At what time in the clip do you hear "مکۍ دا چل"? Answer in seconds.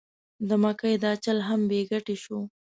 0.63-1.37